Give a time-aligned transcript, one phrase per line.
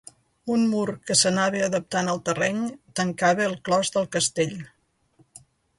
[0.53, 2.65] Un mur que s'anava adaptant al terreny
[3.01, 4.61] tancava el clos del castell.